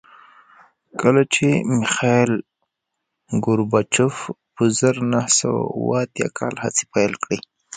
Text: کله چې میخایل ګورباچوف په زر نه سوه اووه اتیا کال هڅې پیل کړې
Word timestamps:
کله 1.01 1.21
چې 1.33 1.47
میخایل 1.77 2.31
ګورباچوف 3.43 4.15
په 4.55 4.63
زر 4.77 4.95
نه 5.11 5.21
سوه 5.39 5.61
اووه 5.75 5.99
اتیا 6.05 6.27
کال 6.37 6.55
هڅې 6.63 6.83
پیل 6.93 7.13
کړې 7.23 7.37